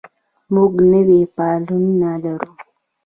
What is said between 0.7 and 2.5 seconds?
نوي پلانونه لرو.